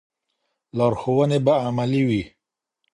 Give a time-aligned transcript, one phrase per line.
[0.77, 2.23] لارښوونې به عملي وي.